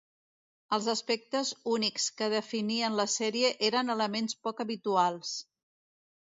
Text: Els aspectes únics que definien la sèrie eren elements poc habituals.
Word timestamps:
Els 0.77 0.85
aspectes 0.93 1.51
únics 1.73 2.07
que 2.21 2.29
definien 2.35 2.97
la 3.01 3.05
sèrie 3.17 3.53
eren 3.69 3.95
elements 3.97 4.39
poc 4.49 4.65
habituals. 4.67 5.37